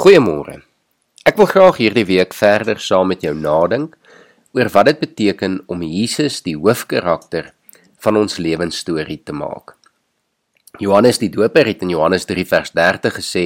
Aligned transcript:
Goeiemôre. 0.00 0.62
Ek 1.28 1.36
wil 1.36 1.44
graag 1.50 1.76
hierdie 1.76 2.06
week 2.08 2.30
verder 2.32 2.78
saam 2.80 3.10
met 3.12 3.20
jou 3.20 3.34
nadink 3.36 3.98
oor 4.56 4.70
wat 4.72 4.86
dit 4.88 5.02
beteken 5.02 5.58
om 5.68 5.82
Jesus 5.84 6.38
die 6.46 6.54
hoofkarakter 6.56 7.50
van 8.00 8.16
ons 8.16 8.38
lewensstorie 8.40 9.18
te 9.20 9.34
maak. 9.36 9.74
Johannes 10.80 11.20
die 11.20 11.28
Doper 11.28 11.68
het 11.68 11.84
in 11.84 11.92
Johannes 11.92 12.24
3 12.24 12.46
vers 12.48 12.72
30 12.72 13.18
gesê: 13.18 13.44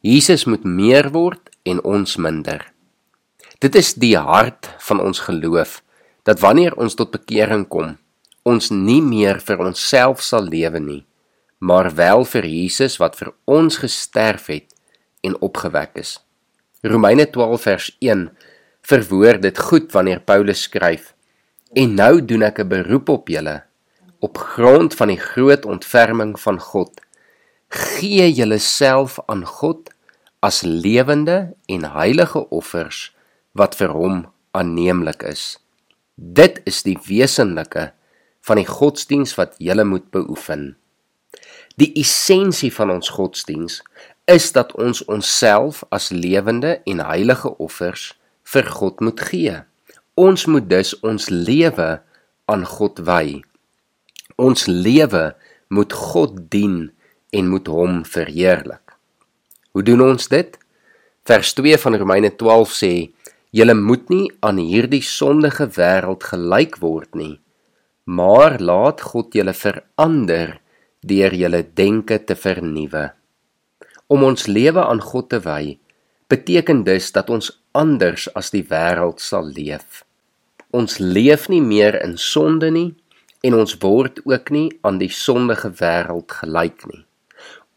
Jesus 0.00 0.46
moet 0.48 0.64
meer 0.64 1.10
word 1.12 1.52
en 1.68 1.84
ons 1.84 2.16
minder. 2.16 2.64
Dit 3.60 3.76
is 3.76 3.92
die 3.92 4.16
hart 4.16 4.72
van 4.88 5.04
ons 5.04 5.26
geloof 5.28 5.82
dat 6.24 6.40
wanneer 6.40 6.80
ons 6.80 6.96
tot 6.96 7.12
bekering 7.12 7.68
kom, 7.68 7.98
ons 8.40 8.72
nie 8.72 9.02
meer 9.04 9.44
vir 9.44 9.60
onsself 9.68 10.24
sal 10.24 10.48
lewe 10.48 10.80
nie, 10.80 11.02
maar 11.60 11.92
wel 11.92 12.24
vir 12.24 12.48
Jesus 12.48 12.96
wat 13.04 13.20
vir 13.20 13.36
ons 13.44 13.84
gesterf 13.84 14.48
het 14.48 14.73
en 15.24 15.36
opgewek 15.40 15.96
is. 16.04 16.18
Romeine 16.84 17.26
12 17.30 17.62
vers 17.62 17.90
1 17.98 18.28
verwoord 18.84 19.42
dit 19.42 19.58
goed 19.58 19.92
wanneer 19.92 20.20
Paulus 20.20 20.66
skryf: 20.68 21.14
En 21.72 21.94
nou 21.96 22.24
doen 22.24 22.42
ek 22.42 22.60
'n 22.60 22.68
beroep 22.68 23.08
op 23.08 23.28
julle 23.28 23.62
op 24.24 24.38
grond 24.38 24.94
van 24.94 25.10
die 25.12 25.20
groot 25.20 25.64
ontferming 25.68 26.32
van 26.40 26.60
God. 26.60 27.00
Gee 27.68 28.32
julleself 28.32 29.18
aan 29.26 29.44
God 29.46 29.90
as 30.40 30.62
lewende 30.62 31.52
en 31.66 31.84
heilige 31.96 32.48
offers 32.48 33.10
wat 33.52 33.76
vir 33.76 33.92
hom 33.92 34.24
aanneemlik 34.56 35.22
is. 35.28 35.58
Dit 36.14 36.60
is 36.64 36.82
die 36.86 36.96
wesenlike 37.08 37.90
van 38.44 38.60
die 38.60 38.68
godsdiens 38.68 39.34
wat 39.36 39.56
jy 39.58 39.76
moet 39.84 40.08
beoefen. 40.14 40.76
Die 41.76 41.90
essensie 41.98 42.72
van 42.72 42.92
ons 42.94 43.08
godsdiens 43.10 43.82
is 44.24 44.52
dat 44.52 44.72
ons 44.80 45.04
onsself 45.04 45.82
as 45.92 46.08
lewende 46.08 46.80
en 46.88 47.00
heilige 47.04 47.56
offers 47.60 48.14
vir 48.48 48.68
God 48.72 49.00
moet 49.04 49.20
gee. 49.20 49.56
Ons 50.16 50.46
moet 50.46 50.68
dus 50.70 50.94
ons 51.04 51.28
lewe 51.28 52.00
aan 52.48 52.64
God 52.68 53.00
wy. 53.04 53.42
Ons 54.40 54.66
lewe 54.66 55.34
moet 55.68 55.92
God 55.92 56.38
dien 56.50 56.92
en 57.34 57.48
moet 57.50 57.68
hom 57.68 58.04
verheerlik. 58.08 58.94
Hoe 59.74 59.82
doen 59.82 60.00
ons 60.00 60.28
dit? 60.30 60.56
Vers 61.24 61.52
2 61.56 61.76
van 61.82 61.96
Romeine 61.98 62.30
12 62.30 62.72
sê: 62.72 62.92
"Julle 63.50 63.74
moet 63.74 64.08
nie 64.08 64.30
aan 64.40 64.58
hierdie 64.58 65.02
sondige 65.02 65.66
wêreld 65.66 66.22
gelyk 66.22 66.78
word 66.80 67.14
nie, 67.14 67.40
maar 68.04 68.60
laat 68.60 69.00
God 69.00 69.34
julle 69.34 69.52
verander 69.52 70.60
deur 71.00 71.34
julle 71.34 71.62
denke 71.74 72.24
te 72.24 72.36
vernuwe." 72.36 73.23
Om 74.06 74.24
ons 74.26 74.46
lewe 74.46 74.82
aan 74.84 75.00
God 75.00 75.30
te 75.32 75.40
wy, 75.44 75.76
beteken 76.28 76.84
dus 76.84 77.12
dat 77.12 77.30
ons 77.30 77.50
anders 77.72 78.26
as 78.38 78.50
die 78.54 78.64
wêreld 78.70 79.20
sal 79.20 79.46
leef. 79.56 80.02
Ons 80.74 80.98
leef 80.98 81.48
nie 81.52 81.62
meer 81.62 81.96
in 82.02 82.16
sonde 82.18 82.70
nie 82.74 82.90
en 83.44 83.56
ons 83.58 83.76
word 83.82 84.20
ook 84.24 84.50
nie 84.54 84.68
aan 84.82 84.98
die 85.02 85.12
sondige 85.12 85.70
wêreld 85.80 86.32
gelyk 86.40 86.86
nie. 86.90 87.04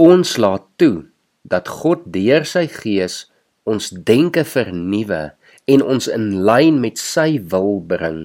Ons 0.00 0.36
laat 0.40 0.66
toe 0.80 1.06
dat 1.42 1.68
God 1.68 2.04
deur 2.14 2.46
sy 2.48 2.66
gees 2.70 3.26
ons 3.68 3.90
denke 3.92 4.44
vernuwe 4.46 5.30
en 5.70 5.84
ons 5.86 6.08
in 6.10 6.42
lyn 6.46 6.80
met 6.82 6.98
sy 6.98 7.38
wil 7.52 7.78
bring 7.86 8.24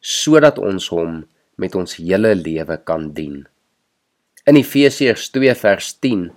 sodat 0.00 0.58
ons 0.58 0.88
hom 0.94 1.20
met 1.60 1.76
ons 1.76 1.98
hele 2.00 2.32
lewe 2.34 2.78
kan 2.88 3.10
dien. 3.16 3.42
In 4.48 4.56
Efesiërs 4.56 5.28
2 5.34 5.54
vers 5.60 5.92
10 6.00 6.30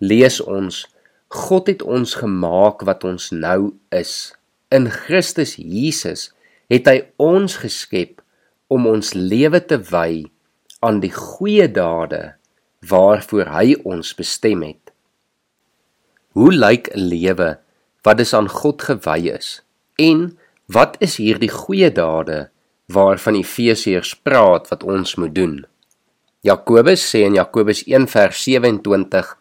lees 0.00 0.40
ons 0.40 0.86
God 1.30 1.68
het 1.70 1.82
ons 1.86 2.16
gemaak 2.18 2.82
wat 2.88 3.04
ons 3.06 3.28
nou 3.30 3.70
is. 3.94 4.32
In 4.74 4.88
Christus 4.90 5.54
Jesus 5.60 6.32
het 6.70 6.88
hy 6.90 6.96
ons 7.22 7.60
geskep 7.62 8.18
om 8.70 8.88
ons 8.90 9.12
lewe 9.14 9.60
te 9.62 9.78
wy 9.92 10.26
aan 10.82 10.98
die 11.04 11.12
goeie 11.14 11.68
dade 11.70 12.34
waarvoor 12.90 13.52
hy 13.54 13.76
ons 13.84 14.10
bestem 14.18 14.64
het. 14.66 14.90
Hoe 16.34 16.50
lyk 16.50 16.90
'n 16.94 17.08
lewe 17.14 17.58
wat 18.02 18.16
dus 18.18 18.34
aan 18.34 18.48
God 18.48 18.82
gewy 18.82 19.30
is? 19.30 19.62
En 19.98 20.38
wat 20.66 20.96
is 20.98 21.16
hierdie 21.16 21.50
goeie 21.50 21.90
dade 21.92 22.48
waarvan 22.86 23.34
Efesiërs 23.34 24.14
praat 24.14 24.68
wat 24.70 24.82
ons 24.82 25.14
moet 25.14 25.34
doen? 25.34 25.66
Jakobus 26.40 27.02
sê 27.10 27.26
in 27.26 27.34
Jakobus 27.34 27.82
1 27.86 28.06
vers 28.08 28.42
27 28.42 29.36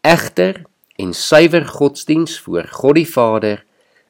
Egter 0.00 0.62
en 0.96 1.10
suiwer 1.12 1.66
godsdiens 1.68 2.38
voor 2.40 2.64
God 2.72 2.96
die 2.96 3.08
Vader 3.08 3.58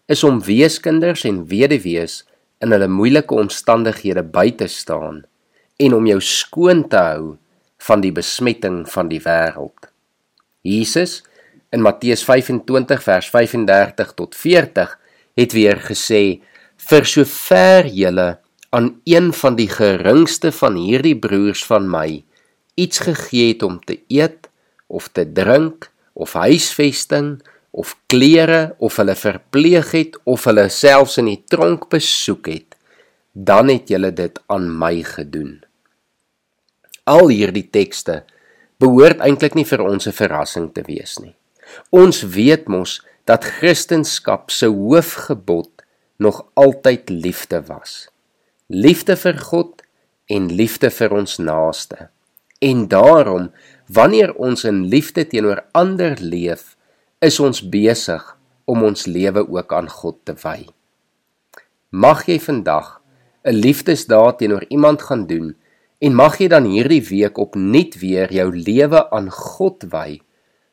is 0.07 0.21
om 0.23 0.37
weeskinders 0.47 1.25
en 1.27 1.41
weduwees 1.51 2.21
in 2.63 2.71
hulle 2.71 2.87
moeilike 2.87 3.35
omstandighede 3.35 4.23
by 4.23 4.53
te 4.55 4.69
staan 4.71 5.25
en 5.83 5.97
om 5.97 6.07
jou 6.07 6.21
skoon 6.23 6.85
te 6.93 7.01
hou 7.03 7.25
van 7.89 8.05
die 8.05 8.13
besmetting 8.15 8.85
van 8.93 9.11
die 9.11 9.19
wêreld. 9.25 9.89
Jesus 10.63 11.25
in 11.75 11.83
Matteus 11.83 12.23
25 12.23 13.03
vers 13.03 13.31
35 13.35 14.13
tot 14.15 14.39
40 14.39 14.95
het 15.43 15.57
weer 15.59 15.83
gesê: 15.89 16.39
"Vir 16.77 17.05
sover 17.05 17.91
julle 17.91 18.39
aan 18.71 19.01
een 19.05 19.33
van 19.33 19.59
die 19.59 19.69
geringste 19.69 20.53
van 20.53 20.79
hierdie 20.79 21.19
broers 21.19 21.65
van 21.67 21.91
my 21.91 22.23
iets 22.79 23.03
gegee 23.03 23.49
het 23.55 23.63
om 23.67 23.81
te 23.83 23.99
eet 24.07 24.50
of 24.91 25.09
te 25.15 25.25
drink 25.25 25.89
of 26.13 26.35
huisvesting 26.35 27.39
of 27.71 27.95
klere 28.11 28.75
of 28.83 28.99
hulle 28.99 29.15
verpleeg 29.15 29.93
het 29.95 30.19
of 30.27 30.45
hulle 30.51 30.67
selfs 30.75 31.19
in 31.23 31.31
die 31.31 31.41
tronk 31.51 31.87
besoek 31.93 32.51
het, 32.51 32.75
dan 33.33 33.71
het 33.71 33.91
julle 33.93 34.11
dit 34.13 34.41
aan 34.51 34.67
my 34.83 34.97
gedoen. 35.07 35.61
Al 37.07 37.31
hierdie 37.31 37.69
tekste 37.71 38.25
behoort 38.83 39.23
eintlik 39.23 39.55
nie 39.55 39.69
vir 39.69 39.83
ons 39.87 40.07
'n 40.07 40.13
verrassing 40.13 40.73
te 40.75 40.83
wees 40.83 41.19
nie. 41.19 41.37
Ons 41.91 42.23
weet 42.23 42.69
mos 42.69 43.01
dat 43.25 43.45
Christendom 43.45 44.49
se 44.49 44.67
hoofgebod 44.67 45.71
nog 46.19 46.47
altyd 46.55 47.11
liefde 47.11 47.63
was. 47.67 48.09
Liefde 48.67 49.17
vir 49.17 49.39
God 49.39 49.83
en 50.27 50.51
liefde 50.53 50.91
vir 50.91 51.13
ons 51.13 51.39
naaste. 51.39 52.11
En 52.61 52.89
daarom, 52.89 53.49
wanneer 53.89 54.35
ons 54.37 54.65
in 54.69 54.85
liefde 54.93 55.25
teenoor 55.27 55.65
ander 55.73 56.19
leef, 56.21 56.77
is 57.21 57.41
ons 57.41 57.63
besig 57.73 58.25
om 58.69 58.85
ons 58.85 59.07
lewe 59.09 59.47
ook 59.49 59.73
aan 59.73 59.89
God 59.89 60.19
te 60.29 60.37
wy. 60.45 60.69
Mag 61.91 62.27
jy 62.29 62.39
vandag 62.41 63.01
'n 63.45 63.57
liefdesdaad 63.57 64.39
teenoor 64.39 64.65
iemand 64.69 65.03
gaan 65.03 65.27
doen 65.27 65.57
en 65.99 66.15
mag 66.15 66.39
jy 66.39 66.49
dan 66.49 66.65
hierdie 66.65 67.03
week 67.09 67.39
opnuut 67.39 67.97
weer 68.01 68.33
jou 68.33 68.49
lewe 68.57 69.11
aan 69.11 69.31
God 69.31 69.85
wy. 69.93 70.21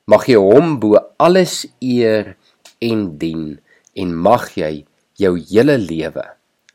Mag 0.06 0.28
jy 0.28 0.40
hom 0.40 0.80
bo 0.80 1.00
alles 1.18 1.68
eer 1.80 2.36
en 2.80 3.18
dien 3.18 3.60
en 3.96 4.16
mag 4.16 4.52
jy 4.56 4.86
jou 5.16 5.36
hele 5.40 5.78
lewe 5.78 6.24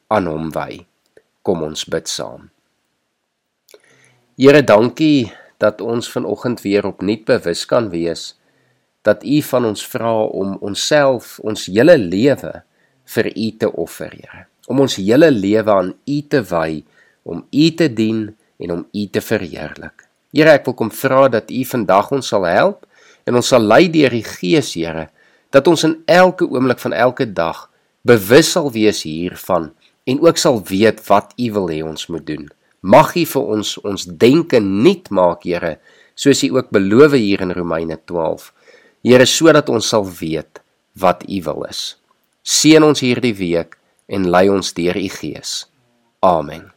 aan 0.08 0.26
hom 0.26 0.50
wy. 0.52 0.86
Kom 1.42 1.62
ons 1.62 1.84
bid 1.84 2.08
saam. 2.08 2.51
Here, 4.40 4.62
dankie 4.64 5.28
dat 5.60 5.82
ons 5.84 6.06
vanoggend 6.08 6.62
weer 6.64 6.86
opnuut 6.88 7.26
bewus 7.28 7.66
kan 7.68 7.90
wees 7.92 8.30
dat 9.04 9.24
U 9.28 9.40
van 9.44 9.66
ons 9.68 9.82
vra 9.84 10.12
om 10.24 10.54
onsself, 10.64 11.34
ons 11.44 11.66
hele 11.68 11.98
lewe 11.98 12.52
vir 13.12 13.28
U 13.28 13.48
te 13.60 13.68
offer, 13.68 14.14
Here. 14.14 14.46
Om 14.72 14.80
ons 14.86 14.96
hele 14.96 15.28
lewe 15.30 15.74
aan 15.74 15.90
U 16.08 16.16
te 16.32 16.40
wy, 16.48 16.80
om 17.28 17.42
U 17.44 17.66
te 17.76 17.90
dien 17.92 18.30
en 18.62 18.72
om 18.78 18.86
U 18.88 19.04
te 19.12 19.20
verheerlik. 19.20 20.06
Here, 20.32 20.56
ek 20.56 20.64
wil 20.70 20.78
kom 20.80 20.94
vra 20.94 21.26
dat 21.28 21.52
U 21.52 21.60
vandag 21.68 22.08
ons 22.16 22.32
sal 22.32 22.48
help 22.48 22.88
en 23.28 23.36
ons 23.36 23.52
sal 23.52 23.60
lei 23.60 23.90
deur 23.92 24.16
die 24.16 24.24
Gees, 24.24 24.72
Here, 24.78 25.10
dat 25.52 25.68
ons 25.68 25.84
in 25.84 25.98
elke 26.08 26.48
oomblik 26.48 26.80
van 26.80 26.96
elke 26.96 27.28
dag 27.28 27.66
bewus 28.08 28.54
sal 28.56 28.72
wees 28.72 29.04
hiervan 29.04 29.74
en 30.08 30.24
ook 30.24 30.40
sal 30.40 30.62
weet 30.72 31.04
wat 31.10 31.36
U 31.36 31.52
wil 31.58 31.68
hê 31.74 31.82
ons 31.84 32.08
moet 32.08 32.24
doen. 32.32 32.48
Mag 32.82 33.14
U 33.14 33.24
vir 33.34 33.50
ons 33.56 33.76
ons 33.86 34.06
denke 34.18 34.58
nuut 34.60 35.06
maak, 35.14 35.46
Here, 35.46 35.78
soos 36.18 36.42
U 36.42 36.56
ook 36.58 36.72
beloof 36.74 37.14
hier 37.14 37.42
in 37.46 37.54
Romeine 37.54 37.98
12. 38.10 38.50
Here, 39.06 39.26
sodat 39.26 39.70
ons 39.70 39.86
sal 39.88 40.06
weet 40.06 40.62
wat 40.98 41.22
U 41.28 41.42
wil 41.46 41.66
is. 41.70 41.96
Seën 42.42 42.82
ons 42.82 43.00
hierdie 43.00 43.34
week 43.38 43.78
en 44.10 44.26
lei 44.30 44.48
ons 44.50 44.74
deur 44.74 44.98
U 44.98 45.08
Gees. 45.08 45.66
Amen. 46.22 46.70